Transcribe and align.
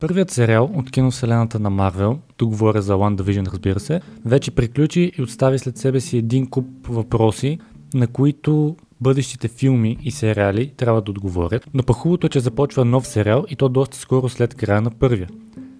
Първият 0.00 0.30
сериал 0.30 0.70
от 0.74 0.90
киновселената 0.90 1.58
на 1.58 1.70
Марвел, 1.70 2.18
тук 2.36 2.48
говоря 2.48 2.82
за 2.82 2.92
Division 2.92 3.52
разбира 3.52 3.80
се, 3.80 4.00
вече 4.24 4.50
приключи 4.50 5.12
и 5.18 5.22
остави 5.22 5.58
след 5.58 5.78
себе 5.78 6.00
си 6.00 6.18
един 6.18 6.50
куп 6.50 6.66
въпроси, 6.88 7.58
на 7.94 8.06
които 8.06 8.76
бъдещите 9.00 9.48
филми 9.48 9.96
и 10.02 10.10
сериали 10.10 10.72
трябва 10.76 11.02
да 11.02 11.10
отговорят. 11.10 11.68
Но 11.74 11.82
пък 11.82 11.96
хубавото 11.96 12.26
е, 12.26 12.30
че 12.30 12.40
започва 12.40 12.84
нов 12.84 13.06
сериал 13.06 13.44
и 13.48 13.56
то 13.56 13.68
доста 13.68 13.96
скоро 13.96 14.28
след 14.28 14.54
края 14.54 14.80
на 14.80 14.90
първия. 14.90 15.28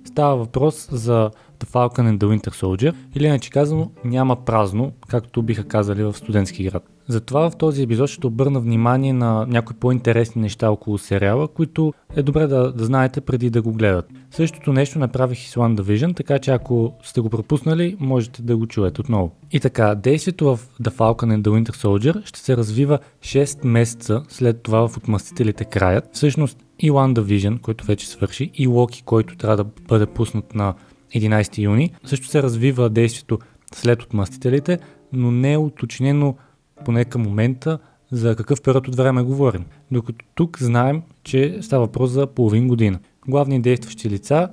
Става 0.04 0.36
въпрос 0.36 0.88
за 0.90 1.30
The 1.58 1.66
Falcon 1.66 2.16
and 2.16 2.18
the 2.18 2.38
Winter 2.38 2.50
Soldier 2.50 2.94
или 3.14 3.26
иначе 3.26 3.50
казано 3.50 3.90
няма 4.04 4.44
празно, 4.44 4.92
както 5.08 5.42
биха 5.42 5.64
казали 5.64 6.02
в 6.02 6.14
студентски 6.14 6.64
град. 6.64 6.95
Затова 7.08 7.50
в 7.50 7.56
този 7.56 7.82
епизод 7.82 8.10
ще 8.10 8.26
обърна 8.26 8.60
внимание 8.60 9.12
на 9.12 9.46
някои 9.48 9.76
по-интересни 9.76 10.42
неща 10.42 10.70
около 10.70 10.98
сериала, 10.98 11.48
които 11.48 11.92
е 12.16 12.22
добре 12.22 12.46
да, 12.46 12.72
да 12.72 12.84
знаете 12.84 13.20
преди 13.20 13.50
да 13.50 13.62
го 13.62 13.72
гледат. 13.72 14.06
Същото 14.30 14.72
нещо 14.72 14.98
направих 14.98 15.44
и 15.44 15.48
с 15.48 15.54
One 15.54 15.80
Division, 15.80 16.16
така 16.16 16.38
че 16.38 16.50
ако 16.50 16.92
сте 17.02 17.20
го 17.20 17.30
пропуснали, 17.30 17.96
можете 18.00 18.42
да 18.42 18.56
го 18.56 18.66
чуете 18.66 19.00
отново. 19.00 19.32
И 19.52 19.60
така, 19.60 19.94
действието 19.94 20.56
в 20.56 20.60
The 20.82 20.90
Falcon 20.90 21.36
and 21.36 21.42
the 21.42 21.48
Winter 21.48 21.74
Soldier 21.74 22.26
ще 22.26 22.40
се 22.40 22.56
развива 22.56 22.98
6 23.20 23.66
месеца 23.66 24.22
след 24.28 24.62
това 24.62 24.88
в 24.88 24.96
Отмъстителите 24.96 25.64
краят. 25.64 26.08
Всъщност 26.12 26.58
и 26.78 26.90
One 26.90 27.20
Division, 27.20 27.60
който 27.60 27.86
вече 27.86 28.08
свърши, 28.08 28.50
и 28.54 28.66
Локи, 28.66 29.02
който 29.02 29.36
трябва 29.36 29.56
да 29.56 29.64
бъде 29.88 30.06
пуснат 30.06 30.54
на 30.54 30.74
11 31.16 31.58
юни, 31.58 31.92
също 32.04 32.26
се 32.26 32.42
развива 32.42 32.90
действието 32.90 33.38
след 33.74 34.02
Отмъстителите, 34.02 34.78
но 35.12 35.30
не 35.30 35.52
е 35.52 35.58
уточнено 35.58 36.34
поне 36.84 37.04
към 37.04 37.22
момента, 37.22 37.78
за 38.10 38.36
какъв 38.36 38.62
период 38.62 38.88
от 38.88 38.94
време 38.94 39.22
говорим. 39.22 39.64
Докато 39.90 40.24
тук 40.34 40.58
знаем, 40.60 41.02
че 41.24 41.58
става 41.62 41.84
въпрос 41.84 42.10
за 42.10 42.26
половин 42.26 42.68
година. 42.68 42.98
Главни 43.28 43.62
действащи 43.62 44.10
лица 44.10 44.48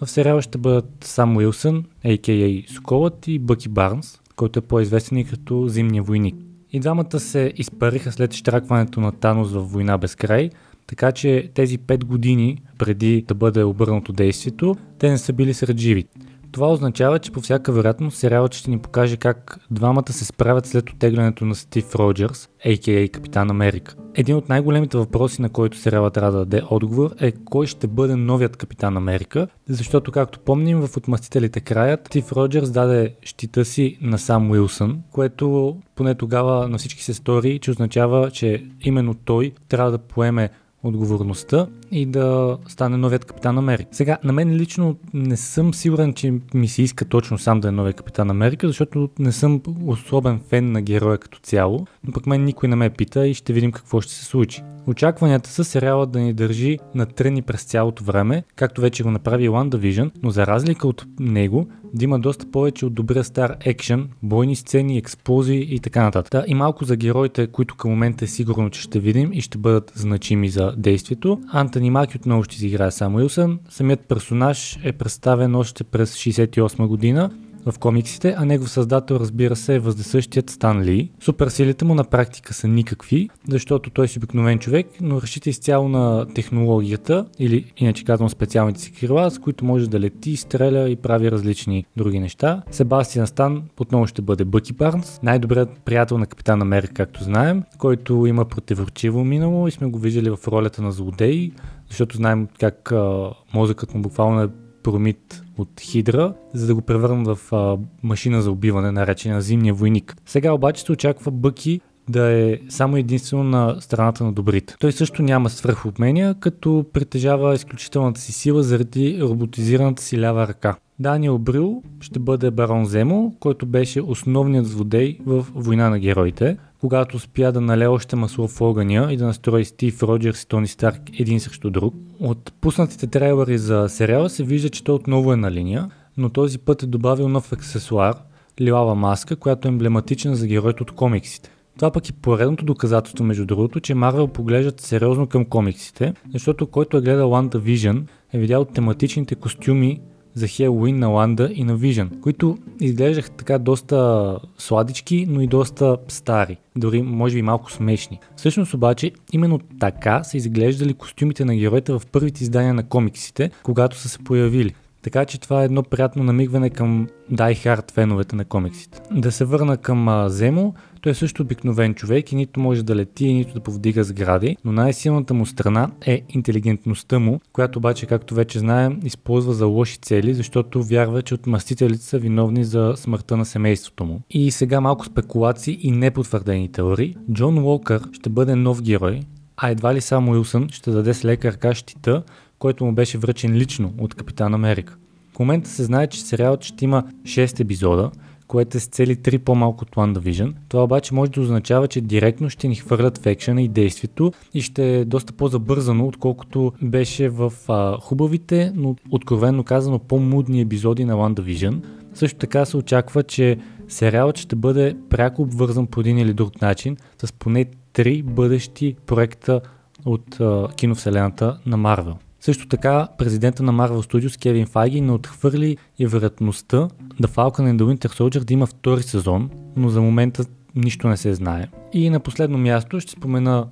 в 0.00 0.10
сериала 0.10 0.42
ще 0.42 0.58
бъдат 0.58 0.90
Сам 1.00 1.36
Уилсън, 1.36 1.84
а.к.а. 2.04 2.72
Сколът 2.74 3.28
и 3.28 3.38
Бъки 3.38 3.68
Барнс, 3.68 4.20
който 4.36 4.58
е 4.58 4.62
по-известен 4.62 5.18
и 5.18 5.24
като 5.24 5.68
Зимния 5.68 6.02
войник. 6.02 6.34
И 6.72 6.80
двамата 6.80 7.20
се 7.20 7.52
изпариха 7.56 8.12
след 8.12 8.34
штракването 8.34 9.00
на 9.00 9.12
Танос 9.12 9.52
в 9.52 9.60
Война 9.60 9.98
без 9.98 10.14
край, 10.14 10.50
така 10.86 11.12
че 11.12 11.50
тези 11.54 11.78
5 11.78 12.04
години 12.04 12.62
преди 12.78 13.24
да 13.28 13.34
бъде 13.34 13.64
обърнато 13.64 14.12
действието, 14.12 14.76
те 14.98 15.10
не 15.10 15.18
са 15.18 15.32
били 15.32 15.54
сред 15.54 15.78
живите. 15.78 16.20
Това 16.52 16.72
означава, 16.72 17.18
че 17.18 17.32
по 17.32 17.40
всяка 17.40 17.72
вероятност 17.72 18.18
сериалът 18.18 18.54
ще 18.54 18.70
ни 18.70 18.78
покаже 18.78 19.16
как 19.16 19.58
двамата 19.70 20.12
се 20.12 20.24
справят 20.24 20.66
след 20.66 20.90
отеглянето 20.90 21.44
на 21.44 21.54
Стив 21.54 21.94
Роджерс, 21.94 22.48
а.к.а. 22.66 23.08
Капитан 23.08 23.50
Америка. 23.50 23.94
Един 24.14 24.36
от 24.36 24.48
най-големите 24.48 24.98
въпроси, 24.98 25.42
на 25.42 25.48
който 25.48 25.76
сериала 25.76 26.10
трябва 26.10 26.32
да 26.32 26.38
даде 26.38 26.62
отговор 26.70 27.10
е 27.20 27.32
кой 27.32 27.66
ще 27.66 27.86
бъде 27.86 28.16
новият 28.16 28.56
Капитан 28.56 28.96
Америка, 28.96 29.48
защото 29.68 30.12
както 30.12 30.40
помним 30.40 30.80
в 30.80 30.96
Отмъстителите 30.96 31.60
краят, 31.60 32.06
Стив 32.06 32.32
Роджерс 32.32 32.70
даде 32.70 33.14
щита 33.22 33.64
си 33.64 33.98
на 34.00 34.18
сам 34.18 34.50
Уилсън, 34.50 35.02
което 35.12 35.76
поне 35.96 36.14
тогава 36.14 36.68
на 36.68 36.78
всички 36.78 37.02
се 37.02 37.14
стори, 37.14 37.58
че 37.58 37.70
означава, 37.70 38.30
че 38.30 38.64
именно 38.80 39.14
той 39.14 39.52
трябва 39.68 39.90
да 39.90 39.98
поеме 39.98 40.50
отговорността 40.82 41.66
и 41.92 42.06
да 42.06 42.58
стане 42.68 42.96
новият 42.96 43.24
капитан 43.24 43.58
Америка. 43.58 43.88
Сега, 43.92 44.18
на 44.24 44.32
мен 44.32 44.54
лично 44.54 44.96
не 45.14 45.36
съм 45.36 45.74
сигурен, 45.74 46.14
че 46.14 46.34
ми 46.54 46.68
се 46.68 46.82
иска 46.82 47.04
точно 47.04 47.38
сам 47.38 47.60
да 47.60 47.68
е 47.68 47.72
новият 47.72 47.96
капитан 47.96 48.30
Америка, 48.30 48.66
защото 48.66 49.08
не 49.18 49.32
съм 49.32 49.60
особен 49.86 50.40
фен 50.48 50.72
на 50.72 50.82
героя 50.82 51.18
като 51.18 51.38
цяло, 51.38 51.86
но 52.04 52.12
пък 52.12 52.26
мен 52.26 52.44
никой 52.44 52.68
не 52.68 52.76
ме 52.76 52.90
пита 52.90 53.26
и 53.26 53.34
ще 53.34 53.52
видим 53.52 53.72
какво 53.72 54.00
ще 54.00 54.12
се 54.12 54.24
случи. 54.24 54.62
Очакванията 54.86 55.50
са 55.50 55.64
сериала 55.64 56.06
да 56.06 56.20
ни 56.20 56.32
държи 56.32 56.78
на 56.94 57.06
тръни 57.06 57.42
през 57.42 57.64
цялото 57.64 58.04
време, 58.04 58.44
както 58.56 58.80
вече 58.80 59.02
го 59.02 59.10
направи 59.10 59.48
One 59.48 59.76
Division, 59.76 60.10
но 60.22 60.30
за 60.30 60.46
разлика 60.46 60.88
от 60.88 61.06
него, 61.20 61.66
да 61.94 62.04
има 62.04 62.18
доста 62.18 62.50
повече 62.50 62.86
от 62.86 62.94
добрия 62.94 63.24
стар 63.24 63.56
екшен, 63.60 64.08
бойни 64.22 64.56
сцени, 64.56 64.98
експлозии 64.98 65.74
и 65.74 65.78
така 65.78 66.02
нататък. 66.02 66.32
Да, 66.32 66.44
и 66.46 66.54
малко 66.54 66.84
за 66.84 66.96
героите, 66.96 67.46
които 67.46 67.76
към 67.76 67.90
момента 67.90 68.24
е 68.24 68.28
сигурно, 68.28 68.70
че 68.70 68.80
ще 68.80 68.98
видим 68.98 69.32
и 69.32 69.40
ще 69.40 69.58
бъдат 69.58 69.92
значими 69.94 70.48
за 70.48 70.74
действието. 70.76 71.40
Антони 71.52 71.81
Маки 71.90 72.16
отново 72.16 72.44
ще 72.44 72.56
си 72.56 72.66
играе 72.66 72.90
само 72.90 73.18
Уилсън. 73.18 73.58
Самият 73.68 74.08
персонаж 74.08 74.78
е 74.84 74.92
представен 74.92 75.54
още 75.54 75.84
през 75.84 76.16
68 76.16 76.86
година 76.86 77.30
в 77.66 77.78
комиксите, 77.78 78.34
а 78.38 78.44
негов 78.44 78.70
създател 78.70 79.14
разбира 79.14 79.56
се 79.56 79.74
е 79.74 79.78
въздесъщият 79.78 80.50
Стан 80.50 80.82
Ли. 80.82 81.10
Суперсилите 81.20 81.84
му 81.84 81.94
на 81.94 82.04
практика 82.04 82.54
са 82.54 82.68
никакви, 82.68 83.28
защото 83.48 83.90
той 83.90 84.08
си 84.08 84.18
обикновен 84.18 84.58
човек, 84.58 84.86
но 85.00 85.22
разчита 85.22 85.50
изцяло 85.50 85.88
на 85.88 86.26
технологията 86.34 87.26
или 87.38 87.72
иначе 87.76 88.04
казвам 88.04 88.28
специалните 88.28 88.80
си 88.80 88.92
крила, 88.92 89.30
с 89.30 89.38
които 89.38 89.64
може 89.64 89.90
да 89.90 90.00
лети, 90.00 90.36
стреля 90.36 90.90
и 90.90 90.96
прави 90.96 91.30
различни 91.30 91.84
други 91.96 92.20
неща. 92.20 92.62
Себастиан 92.70 93.26
Стан 93.26 93.62
отново 93.80 94.06
ще 94.06 94.22
бъде 94.22 94.44
Бъки 94.44 94.72
Барнс, 94.72 95.20
най-добрият 95.22 95.70
приятел 95.84 96.18
на 96.18 96.26
Капитан 96.26 96.62
Америка, 96.62 96.94
както 96.94 97.24
знаем, 97.24 97.62
който 97.78 98.26
има 98.26 98.44
противоречиво 98.44 99.24
минало 99.24 99.68
и 99.68 99.70
сме 99.70 99.86
го 99.86 99.98
виждали 99.98 100.30
в 100.30 100.48
ролята 100.48 100.82
на 100.82 100.92
злодей, 100.92 101.52
защото 101.88 102.16
знаем 102.16 102.48
как 102.60 102.92
а, 102.92 103.30
мозъкът 103.54 103.94
му 103.94 104.02
буквално 104.02 104.42
е 104.42 104.48
промит 104.82 105.42
от 105.58 105.80
Хидра, 105.80 106.34
за 106.54 106.66
да 106.66 106.74
го 106.74 106.82
превърнат 106.82 107.38
в 107.38 107.52
а, 107.52 107.78
машина 108.02 108.42
за 108.42 108.50
убиване, 108.50 108.90
наречена 108.90 109.42
Зимния 109.42 109.74
войник. 109.74 110.16
Сега 110.26 110.52
обаче 110.52 110.82
се 110.82 110.92
очаква 110.92 111.30
Бъки 111.30 111.80
да 112.08 112.32
е 112.32 112.58
само 112.68 112.96
единствено 112.96 113.44
на 113.44 113.76
страната 113.80 114.24
на 114.24 114.32
добрите. 114.32 114.74
Той 114.80 114.92
също 114.92 115.22
няма 115.22 115.50
свръхумения, 115.50 116.34
като 116.34 116.84
притежава 116.92 117.54
изключителната 117.54 118.20
си 118.20 118.32
сила 118.32 118.62
заради 118.62 119.18
роботизираната 119.22 120.02
си 120.02 120.20
лява 120.20 120.48
ръка. 120.48 120.76
Даниел 121.02 121.38
Брил 121.38 121.82
ще 122.00 122.18
бъде 122.18 122.50
барон 122.50 122.84
Земо, 122.84 123.36
който 123.40 123.66
беше 123.66 124.02
основният 124.02 124.66
злодей 124.66 125.18
в 125.26 125.46
Война 125.54 125.90
на 125.90 125.98
героите, 125.98 126.56
когато 126.80 127.16
успя 127.16 127.52
да 127.52 127.60
нале 127.60 127.86
още 127.86 128.16
масло 128.16 128.48
в 128.48 128.60
огъня 128.60 129.08
и 129.10 129.16
да 129.16 129.26
настрои 129.26 129.64
Стив 129.64 130.02
Роджерс 130.02 130.42
и 130.42 130.48
Тони 130.48 130.66
Старк 130.66 131.20
един 131.20 131.40
срещу 131.40 131.70
друг. 131.70 131.94
От 132.20 132.52
пуснатите 132.60 133.06
трейлери 133.06 133.58
за 133.58 133.88
сериала 133.88 134.30
се 134.30 134.44
вижда, 134.44 134.70
че 134.70 134.84
той 134.84 134.94
отново 134.94 135.32
е 135.32 135.36
на 135.36 135.50
линия, 135.50 135.90
но 136.16 136.28
този 136.28 136.58
път 136.58 136.82
е 136.82 136.86
добавил 136.86 137.28
нов 137.28 137.52
аксесуар– 137.52 138.14
лилава 138.60 138.94
маска, 138.94 139.36
която 139.36 139.68
е 139.68 139.70
емблематична 139.70 140.36
за 140.36 140.46
героите 140.46 140.82
от 140.82 140.92
комиксите. 140.92 141.50
Това 141.76 141.90
пък 141.90 142.08
е 142.08 142.12
поредното 142.12 142.64
доказателство, 142.64 143.24
между 143.24 143.46
другото, 143.46 143.80
че 143.80 143.94
Марвел 143.94 144.28
поглеждат 144.28 144.80
сериозно 144.80 145.26
към 145.26 145.44
комиксите, 145.44 146.14
защото 146.32 146.66
който 146.66 146.96
е 146.96 147.00
гледал 147.00 147.30
WandaVision 147.30 148.02
е 148.32 148.38
видял 148.38 148.64
тематичните 148.64 149.34
костюми 149.34 150.00
за 150.34 150.46
Хелуин 150.46 150.98
на 150.98 151.08
Ланда 151.08 151.50
и 151.54 151.64
на 151.64 151.78
Vision, 151.78 152.20
които 152.20 152.58
изглеждаха 152.80 153.30
така 153.30 153.58
доста 153.58 154.38
сладички, 154.58 155.26
но 155.28 155.40
и 155.40 155.46
доста 155.46 155.96
стари, 156.08 156.56
дори 156.76 157.02
може 157.02 157.34
би 157.34 157.42
малко 157.42 157.72
смешни. 157.72 158.18
Всъщност 158.36 158.74
обаче, 158.74 159.12
именно 159.32 159.60
така 159.80 160.24
са 160.24 160.36
изглеждали 160.36 160.94
костюмите 160.94 161.44
на 161.44 161.56
героите 161.56 161.92
в 161.92 162.02
първите 162.12 162.42
издания 162.42 162.74
на 162.74 162.88
комиксите, 162.88 163.50
когато 163.62 163.96
са 163.96 164.08
се 164.08 164.18
появили. 164.18 164.74
Така 165.02 165.24
че 165.24 165.40
това 165.40 165.62
е 165.62 165.64
едно 165.64 165.82
приятно 165.82 166.24
намигване 166.24 166.70
към 166.70 167.08
Die 167.32 167.56
Hard 167.56 167.92
феновете 167.92 168.36
на 168.36 168.44
комиксите. 168.44 169.00
Да 169.10 169.32
се 169.32 169.44
върна 169.44 169.76
към 169.76 170.24
Земо, 170.28 170.74
той 171.02 171.12
е 171.12 171.14
също 171.14 171.42
обикновен 171.42 171.94
човек 171.94 172.32
и 172.32 172.36
нито 172.36 172.60
може 172.60 172.82
да 172.82 172.96
лети, 172.96 173.32
нито 173.32 173.54
да 173.54 173.60
повдига 173.60 174.04
сгради, 174.04 174.56
но 174.64 174.72
най-силната 174.72 175.34
му 175.34 175.46
страна 175.46 175.90
е 176.06 176.22
интелигентността 176.28 177.18
му, 177.18 177.40
която 177.52 177.78
обаче, 177.78 178.06
както 178.06 178.34
вече 178.34 178.58
знаем, 178.58 179.00
използва 179.04 179.52
за 179.52 179.66
лоши 179.66 179.98
цели, 179.98 180.34
защото 180.34 180.82
вярва, 180.82 181.22
че 181.22 181.34
отмъстителите 181.34 182.02
са 182.02 182.18
виновни 182.18 182.64
за 182.64 182.92
смъртта 182.96 183.36
на 183.36 183.44
семейството 183.44 184.04
му. 184.04 184.20
И 184.30 184.50
сега 184.50 184.80
малко 184.80 185.04
спекулации 185.04 185.78
и 185.82 185.90
непотвърдени 185.90 186.72
теории. 186.72 187.16
Джон 187.32 187.58
Уокър 187.58 188.02
ще 188.12 188.30
бъде 188.30 188.54
нов 188.54 188.82
герой, 188.82 189.20
а 189.56 189.70
едва 189.70 189.94
ли 189.94 190.00
само 190.00 190.32
Уилсън 190.32 190.68
ще 190.68 190.90
даде 190.90 191.14
с 191.14 191.24
лека 191.24 191.52
ръка 191.52 191.74
щита, 191.74 192.22
който 192.58 192.84
му 192.84 192.92
беше 192.92 193.18
връчен 193.18 193.54
лично 193.54 193.92
от 193.98 194.14
Капитан 194.14 194.54
Америка. 194.54 194.96
В 195.32 195.38
момента 195.38 195.70
се 195.70 195.84
знае, 195.84 196.06
че 196.06 196.20
сериалът 196.20 196.64
ще 196.64 196.84
има 196.84 197.04
6 197.22 197.60
епизода, 197.60 198.10
което 198.52 198.76
е 198.76 198.80
с 198.80 198.86
цели 198.86 199.16
3 199.16 199.38
по-малко 199.38 199.84
от 199.84 199.90
Division. 199.90 200.54
Това 200.68 200.84
обаче 200.84 201.14
може 201.14 201.30
да 201.30 201.40
означава, 201.40 201.88
че 201.88 202.00
директно 202.00 202.50
ще 202.50 202.68
ни 202.68 202.74
хвърлят 202.74 203.18
в 203.18 203.26
екшена 203.26 203.62
и 203.62 203.68
действието 203.68 204.32
и 204.54 204.62
ще 204.62 204.96
е 204.96 205.04
доста 205.04 205.32
по-забързано, 205.32 206.06
отколкото 206.06 206.72
беше 206.82 207.28
в 207.28 207.52
а, 207.68 207.96
хубавите, 208.00 208.72
но 208.74 208.96
откровенно 209.10 209.64
казано 209.64 209.98
по-мудни 209.98 210.60
епизоди 210.60 211.04
на 211.04 211.14
Division. 211.14 211.84
Също 212.14 212.38
така 212.38 212.64
се 212.64 212.76
очаква, 212.76 213.22
че 213.22 213.58
сериалът 213.88 214.38
ще 214.38 214.56
бъде 214.56 214.96
пряко 215.10 215.42
обвързан 215.42 215.86
по 215.86 216.00
един 216.00 216.18
или 216.18 216.34
друг 216.34 216.60
начин 216.60 216.96
с 217.24 217.32
поне 217.32 217.66
три 217.92 218.22
бъдещи 218.22 218.96
проекта 219.06 219.60
от 220.04 220.40
а, 220.40 220.68
киновселената 220.76 221.58
на 221.66 221.76
Марвел. 221.76 222.16
Също 222.44 222.68
така, 222.68 223.08
президента 223.18 223.62
на 223.62 223.72
Marvel 223.72 224.12
Studios 224.12 224.42
Кевин 224.42 224.66
Файги 224.66 225.00
не 225.00 225.12
отхвърли 225.12 225.76
и 225.98 226.06
вероятността 226.06 226.88
The 227.22 227.26
Falcon 227.26 227.60
and 227.60 227.76
the 227.76 227.82
Winter 227.82 228.06
Soldier 228.06 228.44
да 228.44 228.52
има 228.54 228.66
втори 228.66 229.02
сезон, 229.02 229.50
но 229.76 229.88
за 229.88 230.00
момента 230.00 230.44
нищо 230.74 231.08
не 231.08 231.16
се 231.16 231.34
знае. 231.34 231.68
И 231.92 232.10
на 232.10 232.20
последно 232.20 232.58
място 232.58 233.00
ще 233.00 233.12
спомена 233.12 233.66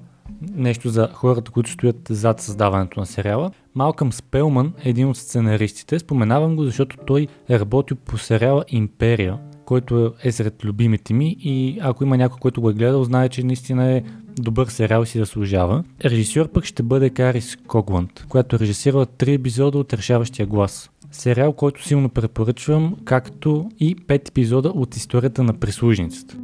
нещо 0.54 0.88
за 0.88 1.08
хората, 1.12 1.50
които 1.50 1.70
стоят 1.70 1.96
зад 2.10 2.40
създаването 2.40 3.00
на 3.00 3.06
сериала. 3.06 3.50
Малкъм 3.74 4.12
Спелман 4.12 4.72
е 4.84 4.88
един 4.88 5.08
от 5.08 5.16
сценаристите. 5.16 5.98
Споменавам 5.98 6.56
го, 6.56 6.64
защото 6.64 6.96
той 7.06 7.26
е 7.48 7.60
работил 7.60 7.96
по 7.96 8.18
сериала 8.18 8.64
Империя, 8.68 9.38
който 9.64 10.12
е 10.24 10.32
сред 10.32 10.64
любимите 10.64 11.14
ми 11.14 11.36
и 11.40 11.78
ако 11.82 12.04
има 12.04 12.16
някой, 12.16 12.38
който 12.40 12.60
го 12.60 12.70
е 12.70 12.74
гледал, 12.74 13.04
знае, 13.04 13.28
че 13.28 13.42
наистина 13.42 13.92
е 13.92 14.02
добър 14.42 14.66
сериал 14.66 15.04
си 15.04 15.18
заслужава. 15.18 15.84
Режисьор 16.04 16.48
пък 16.48 16.64
ще 16.64 16.82
бъде 16.82 17.10
Карис 17.10 17.56
Когланд, 17.66 18.24
която 18.28 18.56
е 18.56 18.58
режисирала 18.58 19.06
три 19.06 19.34
епизода 19.34 19.78
от 19.78 19.94
Решаващия 19.94 20.46
глас. 20.46 20.90
Сериал, 21.12 21.52
който 21.52 21.86
силно 21.86 22.08
препоръчвам, 22.08 22.96
както 23.04 23.70
и 23.80 23.96
пет 24.06 24.28
епизода 24.28 24.68
от 24.68 24.96
историята 24.96 25.42
на 25.42 25.52
прислужницата. 25.52 26.36